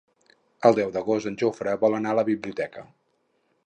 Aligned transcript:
El 0.69 0.77
deu 0.79 0.93
d'agost 0.95 1.31
en 1.33 1.37
Jofre 1.43 1.77
vol 1.85 2.01
anar 2.01 2.17
a 2.17 2.21
la 2.23 2.27
biblioteca. 2.35 2.89